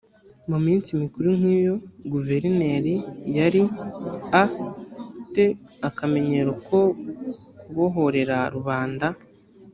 [0.49, 1.73] mu minsi mikuru nk iyo
[2.13, 2.95] guverineri
[3.37, 3.63] yari
[4.41, 4.43] a
[5.33, 5.45] te
[5.87, 6.79] akamenyero ko
[7.59, 9.07] kubohorera rubanda